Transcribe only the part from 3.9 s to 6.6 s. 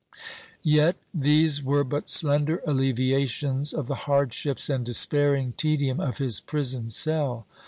hardships and despairing tedium of his